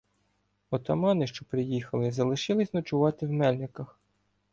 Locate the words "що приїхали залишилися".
1.27-2.71